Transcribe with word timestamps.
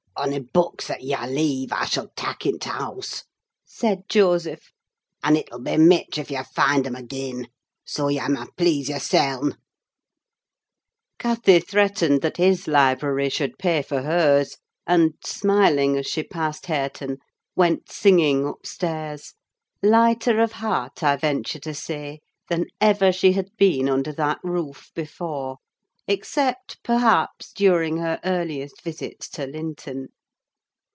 "Ony 0.17 0.39
books 0.39 0.85
that 0.85 1.01
yah 1.01 1.25
leave, 1.25 1.71
I 1.73 1.85
shall 1.85 2.09
tak' 2.15 2.45
into 2.45 2.69
th' 2.69 2.73
hahse," 2.73 3.23
said 3.65 4.03
Joseph, 4.07 4.71
"and 5.23 5.35
it'll 5.35 5.57
be 5.61 5.77
mitch 5.77 6.19
if 6.19 6.29
yah 6.29 6.43
find 6.43 6.85
'em 6.85 6.95
agean; 6.95 7.47
soa, 7.85 8.11
yah 8.11 8.27
may 8.27 8.45
plase 8.55 8.87
yerseln!" 8.87 9.55
Cathy 11.17 11.59
threatened 11.59 12.21
that 12.21 12.37
his 12.37 12.67
library 12.67 13.29
should 13.29 13.57
pay 13.57 13.81
for 13.81 14.03
hers; 14.03 14.57
and, 14.85 15.13
smiling 15.23 15.97
as 15.97 16.05
she 16.05 16.21
passed 16.21 16.67
Hareton, 16.67 17.17
went 17.55 17.91
singing 17.91 18.45
upstairs: 18.45 19.33
lighter 19.81 20.39
of 20.39 20.51
heart, 20.51 21.01
I 21.01 21.15
venture 21.15 21.59
to 21.61 21.73
say, 21.73 22.19
than 22.47 22.65
ever 22.79 23.11
she 23.11 23.31
had 23.31 23.47
been 23.57 23.89
under 23.89 24.11
that 24.11 24.39
roof 24.43 24.91
before; 24.93 25.57
except, 26.07 26.81
perhaps, 26.83 27.53
during 27.53 27.97
her 27.97 28.19
earliest 28.25 28.81
visits 28.81 29.29
to 29.29 29.45
Linton. 29.45 30.07